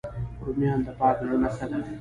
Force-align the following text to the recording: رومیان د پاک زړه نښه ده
رومیان 0.45 0.79
د 0.87 0.89
پاک 0.99 1.15
زړه 1.23 1.37
نښه 1.43 1.65
ده 1.71 1.77